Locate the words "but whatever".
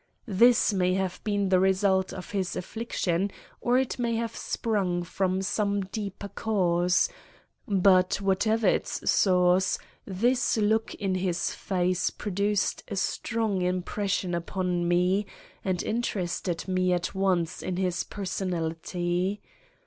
7.67-8.65